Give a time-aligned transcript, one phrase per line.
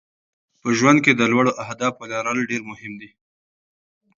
[0.61, 3.09] په ژوند کې د لوړو اهدافو لرل ډېر مهم دي.